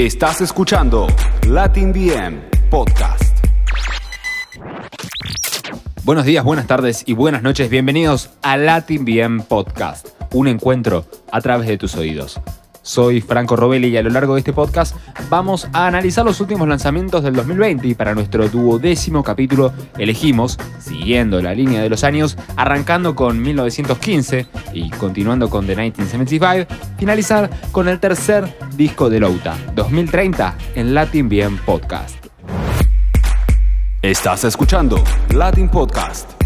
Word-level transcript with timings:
Estás 0.00 0.40
escuchando 0.40 1.08
Latin 1.46 1.92
VM 1.92 2.40
Podcast. 2.70 3.44
Buenos 6.04 6.24
días, 6.24 6.42
buenas 6.42 6.66
tardes 6.66 7.02
y 7.04 7.12
buenas 7.12 7.42
noches. 7.42 7.68
Bienvenidos 7.68 8.30
a 8.40 8.56
Latin 8.56 9.04
VM 9.04 9.42
Podcast, 9.42 10.08
un 10.32 10.48
encuentro 10.48 11.04
a 11.30 11.42
través 11.42 11.68
de 11.68 11.76
tus 11.76 11.96
oídos. 11.96 12.40
Soy 12.82 13.20
Franco 13.20 13.56
Robelli 13.56 13.88
y 13.88 13.96
a 13.96 14.02
lo 14.02 14.10
largo 14.10 14.34
de 14.34 14.40
este 14.40 14.52
podcast 14.52 14.96
vamos 15.28 15.68
a 15.72 15.86
analizar 15.86 16.24
los 16.24 16.40
últimos 16.40 16.66
lanzamientos 16.66 17.22
del 17.22 17.34
2020 17.34 17.86
y 17.88 17.94
para 17.94 18.14
nuestro 18.14 18.48
duodécimo 18.48 19.22
capítulo 19.22 19.72
elegimos, 19.98 20.58
siguiendo 20.78 21.42
la 21.42 21.54
línea 21.54 21.82
de 21.82 21.88
los 21.88 22.04
años, 22.04 22.36
arrancando 22.56 23.14
con 23.14 23.40
1915 23.40 24.46
y 24.72 24.90
continuando 24.90 25.50
con 25.50 25.66
The 25.66 25.76
1975, 25.76 26.74
finalizar 26.98 27.50
con 27.72 27.88
el 27.88 28.00
tercer 28.00 28.56
disco 28.76 29.10
de 29.10 29.20
Louta, 29.20 29.56
2030, 29.74 30.56
en 30.74 30.94
Latin 30.94 31.28
Bien 31.28 31.58
Podcast. 31.58 32.20
Estás 34.02 34.44
escuchando 34.44 35.02
Latin 35.34 35.68
Podcast. 35.68 36.39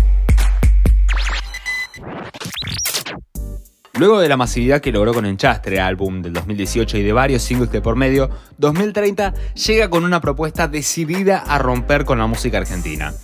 Luego 3.96 4.18
de 4.18 4.28
la 4.28 4.36
masividad 4.36 4.80
que 4.80 4.90
logró 4.90 5.14
con 5.14 5.24
Enchastre, 5.24 5.78
álbum 5.80 6.20
del 6.20 6.32
2018 6.32 6.98
y 6.98 7.02
de 7.04 7.12
varios 7.12 7.42
singles 7.42 7.70
de 7.70 7.80
por 7.80 7.94
medio, 7.94 8.28
2030 8.58 9.32
llega 9.54 9.88
con 9.88 10.04
una 10.04 10.20
propuesta 10.20 10.66
decidida 10.66 11.38
a 11.38 11.58
romper 11.58 12.04
con 12.04 12.18
la 12.18 12.26
música 12.26 12.58
argentina. 12.58 13.14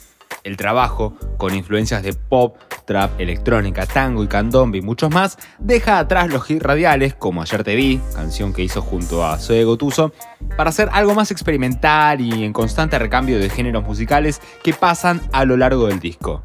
El 0.45 0.57
trabajo, 0.57 1.17
con 1.39 1.57
influencias 1.57 2.05
de 2.05 2.13
pop, 2.13 2.57
trap, 2.87 3.21
electrónica, 3.21 3.85
tango 3.85 4.23
y 4.23 4.29
candombe 4.29 4.79
y 4.79 4.81
muchos 4.81 5.11
más, 5.11 5.39
deja 5.59 5.99
atrás 5.99 6.29
los 6.29 6.49
hits 6.49 6.63
radiales 6.63 7.15
como 7.15 7.43
Ayer 7.43 7.65
te 7.65 7.75
vi, 7.75 8.01
canción 8.15 8.53
que 8.53 8.63
hizo 8.63 8.81
junto 8.81 9.27
a 9.27 9.39
Zoe 9.39 9.65
Gotuso, 9.65 10.13
para 10.57 10.71
hacer 10.71 10.89
algo 10.93 11.17
más 11.17 11.33
experimental 11.33 12.21
y 12.21 12.45
en 12.45 12.53
constante 12.53 12.97
recambio 12.97 13.41
de 13.41 13.51
géneros 13.51 13.83
musicales 13.83 14.41
que 14.63 14.73
pasan 14.73 15.21
a 15.33 15.45
lo 15.45 15.57
largo 15.57 15.89
del 15.89 15.99
disco. 15.99 16.45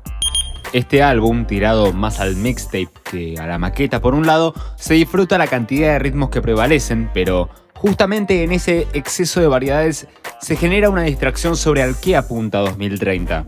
Este 0.75 1.01
álbum, 1.01 1.45
tirado 1.45 1.93
más 1.93 2.19
al 2.19 2.35
mixtape 2.35 2.89
que 3.09 3.35
a 3.39 3.47
la 3.47 3.57
maqueta 3.57 4.01
por 4.01 4.13
un 4.13 4.27
lado, 4.27 4.53
se 4.75 4.95
disfruta 4.95 5.37
la 5.37 5.47
cantidad 5.47 5.93
de 5.93 5.99
ritmos 5.99 6.29
que 6.29 6.41
prevalecen, 6.41 7.09
pero 7.13 7.49
justamente 7.75 8.43
en 8.43 8.51
ese 8.51 8.85
exceso 8.91 9.39
de 9.39 9.47
variedades 9.47 10.05
se 10.41 10.57
genera 10.57 10.89
una 10.89 11.03
distracción 11.03 11.55
sobre 11.55 11.81
al 11.81 11.97
que 11.97 12.17
apunta 12.17 12.59
2030. 12.59 13.45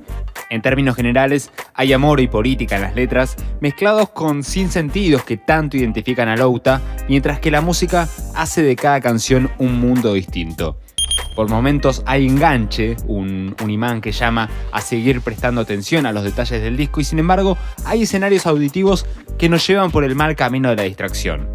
En 0.50 0.62
términos 0.62 0.96
generales, 0.96 1.52
hay 1.74 1.92
amor 1.92 2.22
y 2.22 2.30
política 2.30 2.78
en 2.78 2.84
las 2.84 2.96
letras, 2.96 3.36
mezclados 3.60 4.08
con 4.08 4.42
sinsentidos 4.42 5.26
que 5.26 5.36
tanto 5.36 5.76
identifican 5.76 6.30
a 6.30 6.38
Louta, 6.38 6.82
mientras 7.10 7.42
que 7.42 7.52
la 7.52 7.60
música 7.60 8.08
hace 8.36 8.62
de 8.62 8.78
cada 8.78 9.02
canción 9.02 9.52
un 9.58 9.82
mundo 9.82 10.14
distinto. 10.14 10.80
Por 11.38 11.52
momentos 11.52 12.02
hay 12.08 12.26
enganche, 12.26 12.96
un, 13.06 13.56
imán 13.68 14.02
que 14.02 14.12
llama 14.12 14.50
a 14.72 14.82
seguir 14.82 15.22
prestando 15.22 15.62
atención 15.62 16.08
a 16.08 16.12
los 16.12 16.24
detalles 16.24 16.64
del 16.64 16.76
disco 16.76 17.00
y 17.00 17.04
sin 17.04 17.20
embargo 17.20 17.60
hay 17.86 18.02
escenarios 18.02 18.48
auditivos 18.48 19.06
que 19.38 19.48
nos 19.48 19.68
llevan 19.68 19.92
por 19.92 20.04
el 20.04 20.16
mal 20.16 20.36
camino 20.36 20.72
de 20.72 20.78
la 20.78 20.82
distracción. 20.82 21.48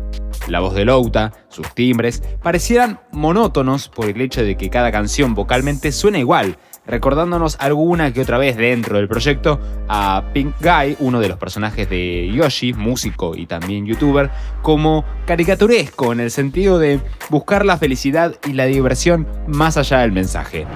La 0.46 0.60
voz 0.60 0.76
de 0.76 0.84
Louta, 0.84 1.32
sus 1.48 1.74
timbres, 1.74 2.22
parecieran 2.44 3.00
monótonos 3.10 3.88
por 3.88 4.08
el 4.08 4.20
hecho 4.20 4.44
de 4.44 4.56
que 4.56 4.70
cada 4.70 4.92
canción 4.92 5.34
vocalmente 5.34 5.90
suena 5.90 6.20
igual, 6.20 6.58
recordándonos 6.86 7.56
alguna 7.60 8.12
que 8.12 8.20
otra 8.20 8.38
vez 8.38 8.56
dentro 8.56 8.96
del 8.96 9.08
proyecto 9.08 9.60
a 9.88 10.24
Pink 10.32 10.54
Guy, 10.60 10.96
uno 11.00 11.20
de 11.20 11.28
los 11.28 11.38
personajes 11.38 11.88
de 11.88 12.30
Yoshi, 12.32 12.72
músico 12.72 13.36
y 13.36 13.46
también 13.46 13.86
youtuber, 13.86 14.30
como 14.62 15.04
caricaturesco 15.26 16.12
en 16.12 16.20
el 16.20 16.30
sentido 16.30 16.78
de 16.78 17.00
buscar 17.30 17.64
la 17.64 17.78
felicidad 17.78 18.34
y 18.46 18.52
la 18.54 18.66
diversión 18.66 19.26
más 19.46 19.76
allá 19.76 19.98
del 20.00 20.12
mensaje. 20.12 20.66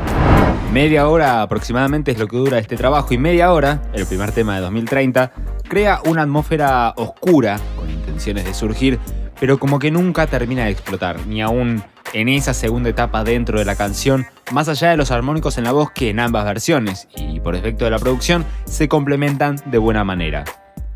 Media 0.73 1.09
hora 1.09 1.43
aproximadamente 1.43 2.11
es 2.11 2.19
lo 2.19 2.27
que 2.29 2.37
dura 2.37 2.59
este 2.59 2.77
trabajo 2.77 3.15
y 3.15 3.19
media 3.19 3.53
hora, 3.53 3.83
el 3.95 4.07
primer 4.07 4.33
tema 4.33 4.57
de 4.57 4.63
2030, 4.63 5.33
crea 5.69 6.01
una 6.07 6.23
atmósfera 6.23 6.93
oscura 6.97 7.59
con 7.77 7.91
intenciones 7.91 8.45
de 8.45 8.55
surgir, 8.55 8.99
pero 9.41 9.59
como 9.59 9.79
que 9.79 9.91
nunca 9.91 10.27
termina 10.27 10.65
de 10.65 10.73
explotar, 10.73 11.27
ni 11.27 11.41
aún 11.41 11.83
en 12.17 12.31
esa 12.31 12.55
segunda 12.55 12.89
etapa 12.89 13.25
dentro 13.25 13.59
de 13.59 13.67
la 13.67 13.77
canción, 13.77 14.27
más 14.51 14.71
allá 14.71 14.89
de 14.89 14.97
los 14.97 15.11
armónicos 15.11 15.59
en 15.59 15.65
la 15.65 15.73
voz 15.73 15.91
que 15.91 16.09
en 16.09 16.19
ambas 16.19 16.47
versiones, 16.47 17.09
y 17.15 17.41
por 17.41 17.55
efecto 17.55 17.85
de 17.85 17.91
la 17.91 17.99
producción, 17.99 18.47
se 18.65 18.89
complementan 18.89 19.57
de 19.67 19.77
buena 19.77 20.03
manera. 20.03 20.45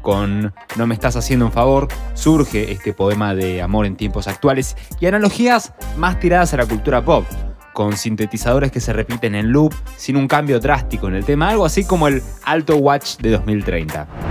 Con 0.01 0.55
No 0.77 0.87
me 0.87 0.95
estás 0.95 1.17
haciendo 1.17 1.45
un 1.45 1.53
favor 1.53 1.89
surge 2.15 2.73
este 2.73 2.95
poema 2.95 3.35
de 3.35 3.61
amor 3.61 3.85
en 3.85 3.97
tiempos 3.97 4.29
actuales 4.29 4.79
y 4.99 5.05
analogías 5.05 5.75
más 5.99 6.19
tiradas 6.19 6.55
a 6.55 6.57
la 6.57 6.65
cultura 6.65 7.05
pop, 7.05 7.27
con 7.75 7.99
sintetizadores 7.99 8.73
que 8.73 8.81
se 8.81 8.95
repiten 8.95 9.35
en 9.35 9.53
loop 9.53 9.75
sin 9.97 10.17
un 10.17 10.27
cambio 10.27 10.59
drástico 10.59 11.07
en 11.09 11.17
el 11.17 11.27
tema, 11.27 11.51
algo 11.51 11.67
así 11.67 11.85
como 11.85 12.09
el 12.09 12.23
Alto 12.45 12.77
Watch 12.77 13.19
de 13.19 13.33
2030. 13.33 14.30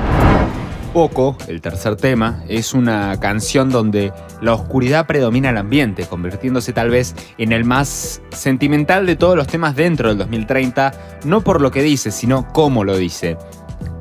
Poco, 0.99 1.37
el 1.47 1.61
tercer 1.61 1.95
tema, 1.95 2.43
es 2.49 2.73
una 2.73 3.17
canción 3.21 3.69
donde 3.69 4.11
la 4.41 4.53
oscuridad 4.53 5.07
predomina 5.07 5.49
el 5.49 5.55
ambiente, 5.55 6.03
convirtiéndose 6.03 6.73
tal 6.73 6.89
vez 6.89 7.15
en 7.37 7.53
el 7.53 7.63
más 7.63 8.21
sentimental 8.31 9.05
de 9.05 9.15
todos 9.15 9.37
los 9.37 9.47
temas 9.47 9.77
dentro 9.77 10.09
del 10.09 10.17
2030, 10.17 11.21
no 11.23 11.39
por 11.39 11.61
lo 11.61 11.71
que 11.71 11.83
dice, 11.83 12.11
sino 12.11 12.51
cómo 12.51 12.83
lo 12.83 12.97
dice. 12.97 13.37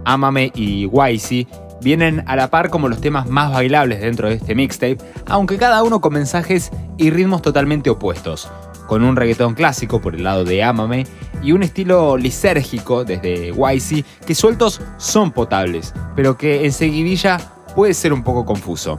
Ámame 0.05 0.51
y 0.57 0.87
Wisey 0.87 1.47
vienen 1.81 2.25
a 2.27 2.35
la 2.35 2.51
par 2.51 2.69
como 2.69 2.89
los 2.89 3.01
temas 3.01 3.29
más 3.29 3.53
bailables 3.53 4.01
dentro 4.01 4.29
de 4.29 4.35
este 4.35 4.57
mixtape, 4.57 4.99
aunque 5.27 5.57
cada 5.57 5.85
uno 5.85 6.01
con 6.01 6.15
mensajes 6.15 6.73
y 6.97 7.11
ritmos 7.11 7.43
totalmente 7.43 7.91
opuestos 7.91 8.51
con 8.89 9.05
un 9.05 9.15
reggaetón 9.15 9.55
clásico 9.55 10.01
por 10.01 10.17
el 10.17 10.25
lado 10.25 10.45
de 10.45 10.65
Amame 10.65 11.07
y 11.43 11.53
un 11.53 11.63
estilo 11.63 12.17
lisérgico 12.17 13.05
desde 13.05 13.53
YC 13.53 14.05
que 14.27 14.35
sueltos 14.35 14.81
son 14.97 15.33
potables, 15.33 15.95
pero 16.17 16.37
que 16.37 16.65
en 16.65 16.73
seguidilla 16.73 17.39
puede 17.75 17.95
ser 17.95 18.13
un 18.13 18.23
poco 18.23 18.45
confuso. 18.45 18.99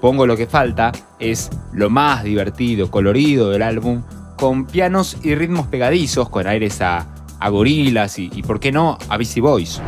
Pongo 0.00 0.26
lo 0.26 0.36
que 0.36 0.46
falta 0.46 0.92
es 1.18 1.50
lo 1.72 1.90
más 1.90 2.24
divertido, 2.24 2.90
colorido 2.90 3.50
del 3.50 3.62
álbum, 3.62 4.02
con 4.36 4.66
pianos 4.66 5.16
y 5.22 5.34
ritmos 5.34 5.66
pegadizos, 5.66 6.28
con 6.28 6.46
aires 6.46 6.80
a, 6.80 7.06
gorilas 7.50 8.18
y, 8.18 8.30
y, 8.34 8.42
por 8.42 8.60
qué 8.60 8.72
no, 8.72 8.98
a 9.08 9.16
Busy 9.16 9.40
Boys. 9.40 9.80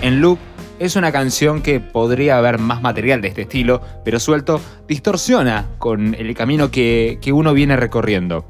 En 0.00 0.20
Loop 0.20 0.38
es 0.82 0.96
una 0.96 1.12
canción 1.12 1.62
que 1.62 1.78
podría 1.78 2.38
haber 2.38 2.58
más 2.58 2.82
material 2.82 3.22
de 3.22 3.28
este 3.28 3.42
estilo, 3.42 3.80
pero 4.04 4.18
suelto 4.18 4.60
distorsiona 4.88 5.68
con 5.78 6.16
el 6.16 6.34
camino 6.34 6.72
que, 6.72 7.20
uno 7.32 7.52
viene 7.54 7.76
recorriendo. 7.76 8.44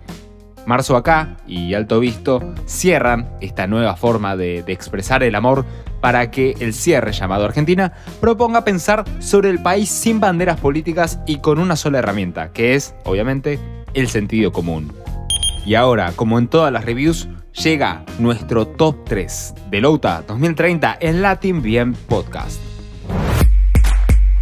Marzo 0.66 0.96
acá 0.96 1.36
y 1.46 1.74
Alto 1.74 2.00
Visto 2.00 2.54
cierran 2.66 3.28
esta 3.40 3.66
nueva 3.66 3.96
forma 3.96 4.36
de, 4.36 4.64
expresar 4.68 5.22
el 5.22 5.34
amor 5.34 5.64
para 6.00 6.30
que 6.30 6.56
el 6.60 6.72
cierre 6.72 7.12
llamado 7.12 7.44
Argentina 7.44 7.92
proponga 8.20 8.64
pensar 8.64 9.04
sobre 9.20 9.50
el 9.50 9.62
país 9.62 9.88
sin 9.88 10.20
banderas 10.20 10.58
políticas 10.58 11.20
y 11.26 11.38
con 11.38 11.58
una 11.58 11.76
sola 11.76 11.98
herramienta, 11.98 12.52
que 12.52 12.74
es, 12.74 12.94
obviamente, 13.04 13.58
el 13.94 14.08
sentido 14.08 14.52
común. 14.52 14.92
Y 15.64 15.74
ahora, 15.74 16.12
como 16.16 16.38
en 16.38 16.48
todas 16.48 16.72
las 16.72 16.84
reviews, 16.84 17.28
llega 17.52 18.04
nuestro 18.18 18.66
top 18.66 19.04
3 19.04 19.54
de 19.70 19.80
Louta 19.80 20.22
2030 20.26 20.98
en 21.00 21.22
Latin 21.22 21.62
Bien 21.62 21.92
Podcast. 21.92 22.60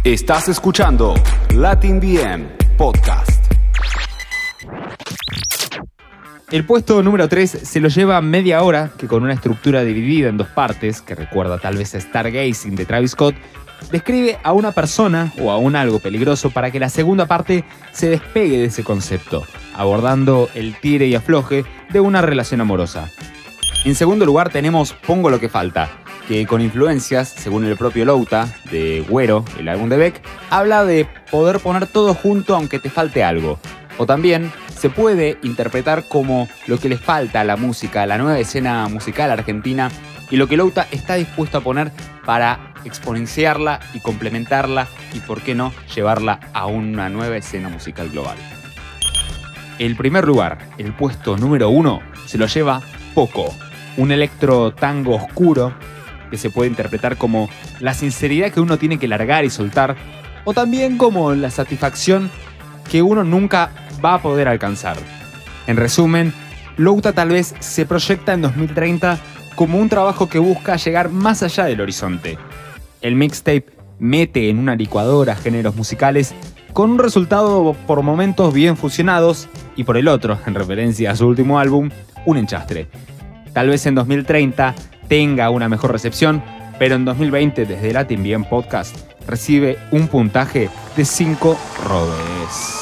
Estás 0.03 0.49
escuchando 0.49 1.13
Latin 1.53 1.99
Bien 1.99 2.51
Podcast. 2.77 3.40
El 6.51 6.65
puesto 6.65 7.01
número 7.01 7.29
3 7.29 7.59
se 7.63 7.79
lo 7.79 7.87
lleva 7.87 8.19
media 8.19 8.61
hora, 8.61 8.91
que 8.97 9.07
con 9.07 9.23
una 9.23 9.31
estructura 9.31 9.85
dividida 9.85 10.27
en 10.27 10.35
dos 10.35 10.49
partes, 10.49 11.01
que 11.01 11.15
recuerda 11.15 11.57
tal 11.59 11.77
vez 11.77 11.95
a 11.95 12.01
Stargazing 12.01 12.75
de 12.75 12.85
Travis 12.85 13.11
Scott, 13.11 13.35
describe 13.89 14.37
a 14.43 14.51
una 14.51 14.73
persona 14.73 15.31
o 15.39 15.49
a 15.51 15.57
un 15.57 15.77
algo 15.77 15.99
peligroso 15.99 16.49
para 16.49 16.69
que 16.69 16.81
la 16.81 16.89
segunda 16.89 17.25
parte 17.25 17.63
se 17.93 18.09
despegue 18.09 18.57
de 18.57 18.65
ese 18.65 18.83
concepto, 18.83 19.45
abordando 19.75 20.49
el 20.53 20.75
tire 20.75 21.07
y 21.07 21.15
afloje 21.15 21.63
de 21.89 22.01
una 22.01 22.21
relación 22.21 22.59
amorosa. 22.59 23.09
En 23.85 23.95
segundo 23.95 24.25
lugar 24.25 24.49
tenemos 24.49 24.91
Pongo 24.91 25.29
lo 25.29 25.39
que 25.39 25.47
falta, 25.47 25.89
que 26.27 26.45
con 26.45 26.59
influencias, 26.59 27.29
según 27.29 27.63
el 27.63 27.77
propio 27.77 28.03
Louta, 28.03 28.53
de 28.69 29.05
Güero, 29.07 29.45
el 29.57 29.69
álbum 29.69 29.87
de 29.87 29.95
Beck, 29.95 30.21
habla 30.49 30.83
de 30.83 31.07
poder 31.31 31.61
poner 31.61 31.87
todo 31.87 32.13
junto 32.13 32.57
aunque 32.57 32.77
te 32.77 32.89
falte 32.89 33.23
algo. 33.23 33.57
O 33.97 34.05
también 34.05 34.51
se 34.81 34.89
puede 34.89 35.37
interpretar 35.43 36.07
como 36.07 36.49
lo 36.65 36.79
que 36.79 36.89
le 36.89 36.97
falta 36.97 37.41
a 37.41 37.43
la 37.43 37.55
música, 37.55 38.01
a 38.01 38.07
la 38.07 38.17
nueva 38.17 38.39
escena 38.39 38.87
musical 38.87 39.29
argentina 39.29 39.91
y 40.31 40.37
lo 40.37 40.47
que 40.47 40.57
Louta 40.57 40.87
está 40.89 41.13
dispuesto 41.13 41.59
a 41.59 41.61
poner 41.61 41.91
para 42.25 42.73
exponenciarla 42.83 43.79
y 43.93 43.99
complementarla 43.99 44.87
y, 45.13 45.19
por 45.19 45.41
qué 45.41 45.53
no, 45.53 45.71
llevarla 45.93 46.39
a 46.53 46.65
una 46.65 47.09
nueva 47.09 47.37
escena 47.37 47.69
musical 47.69 48.09
global. 48.09 48.35
El 49.77 49.95
primer 49.95 50.25
lugar, 50.25 50.57
el 50.79 50.93
puesto 50.93 51.37
número 51.37 51.69
uno, 51.69 52.01
se 52.25 52.39
lo 52.39 52.47
lleva 52.47 52.81
Poco, 53.13 53.53
un 53.97 54.11
electro 54.11 54.73
tango 54.73 55.13
oscuro 55.13 55.75
que 56.31 56.37
se 56.37 56.49
puede 56.49 56.71
interpretar 56.71 57.17
como 57.17 57.51
la 57.81 57.93
sinceridad 57.93 58.49
que 58.49 58.61
uno 58.61 58.79
tiene 58.79 58.97
que 58.97 59.07
largar 59.07 59.45
y 59.45 59.51
soltar, 59.51 59.95
o 60.43 60.55
también 60.55 60.97
como 60.97 61.35
la 61.35 61.51
satisfacción 61.51 62.31
que 62.89 63.03
uno 63.03 63.23
nunca 63.23 63.69
va 64.03 64.15
a 64.15 64.21
poder 64.21 64.47
alcanzar. 64.47 64.97
En 65.67 65.77
resumen, 65.77 66.33
Louta 66.77 67.13
tal 67.13 67.29
vez 67.29 67.53
se 67.59 67.85
proyecta 67.85 68.33
en 68.33 68.41
2030 68.41 69.19
como 69.55 69.79
un 69.79 69.89
trabajo 69.89 70.29
que 70.29 70.39
busca 70.39 70.75
llegar 70.77 71.09
más 71.09 71.43
allá 71.43 71.65
del 71.65 71.81
horizonte. 71.81 72.37
El 73.01 73.15
mixtape 73.15 73.65
mete 73.99 74.49
en 74.49 74.57
una 74.57 74.75
licuadora 74.75 75.35
géneros 75.35 75.75
musicales 75.75 76.33
con 76.73 76.91
un 76.91 76.99
resultado 76.99 77.75
por 77.85 78.01
momentos 78.01 78.53
bien 78.53 78.77
fusionados 78.77 79.47
y 79.75 79.83
por 79.83 79.97
el 79.97 80.07
otro, 80.07 80.39
en 80.45 80.55
referencia 80.55 81.11
a 81.11 81.15
su 81.15 81.27
último 81.27 81.59
álbum, 81.59 81.89
un 82.25 82.37
enchastre. 82.37 82.87
Tal 83.53 83.69
vez 83.69 83.85
en 83.85 83.95
2030 83.95 84.73
tenga 85.07 85.49
una 85.49 85.67
mejor 85.67 85.91
recepción, 85.91 86.41
pero 86.79 86.95
en 86.95 87.05
2020 87.05 87.65
desde 87.65 87.93
Latin 87.93 88.23
Bien 88.23 88.43
Podcast 88.45 88.95
recibe 89.27 89.77
un 89.91 90.07
puntaje 90.07 90.69
de 90.95 91.05
5 91.05 91.57
robes. 91.87 92.80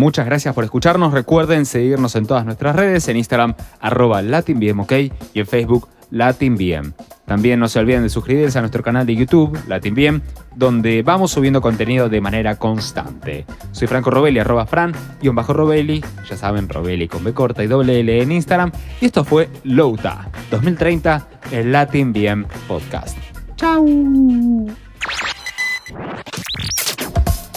Muchas 0.00 0.24
gracias 0.24 0.54
por 0.54 0.64
escucharnos. 0.64 1.12
Recuerden 1.12 1.66
seguirnos 1.66 2.16
en 2.16 2.24
todas 2.24 2.46
nuestras 2.46 2.74
redes, 2.74 3.06
en 3.08 3.18
Instagram 3.18 3.52
arroba 3.80 4.22
LatinBMOK 4.22 4.92
y 4.92 5.12
en 5.34 5.46
Facebook 5.46 5.88
LatinBM. 6.10 6.94
También 7.26 7.60
no 7.60 7.68
se 7.68 7.80
olviden 7.80 8.04
de 8.04 8.08
suscribirse 8.08 8.56
a 8.56 8.62
nuestro 8.62 8.82
canal 8.82 9.04
de 9.04 9.14
YouTube, 9.14 9.58
LatinBM, 9.68 10.22
donde 10.56 11.02
vamos 11.02 11.32
subiendo 11.32 11.60
contenido 11.60 12.08
de 12.08 12.18
manera 12.22 12.56
constante. 12.56 13.44
Soy 13.72 13.88
Franco 13.88 14.10
Robelli, 14.10 14.38
arroba 14.38 14.64
Fran, 14.64 14.94
y 15.20 15.28
un 15.28 15.34
bajo 15.34 15.52
Robelli, 15.52 16.02
ya 16.26 16.34
saben, 16.34 16.70
Robelli 16.70 17.06
con 17.06 17.22
B 17.22 17.34
corta 17.34 17.62
y 17.62 17.66
doble 17.66 18.00
L 18.00 18.22
en 18.22 18.32
Instagram. 18.32 18.72
Y 19.02 19.04
esto 19.04 19.22
fue 19.22 19.50
Louta 19.64 20.30
2030, 20.50 21.28
el 21.52 21.72
Latin 21.72 22.14
BM 22.14 22.46
Podcast. 22.66 23.18
¡Chao! 23.56 23.84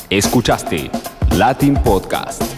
Escuchaste 0.10 0.92
Latin 1.33 1.74
Podcast. 1.81 2.52